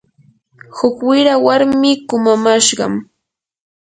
huk 0.77 0.97
wira 1.07 1.33
warmi 1.45 1.91
kumamashqam. 2.07 2.93